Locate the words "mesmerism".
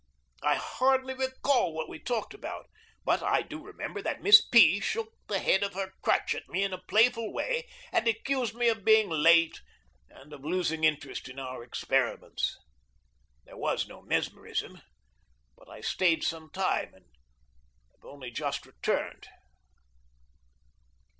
14.01-14.81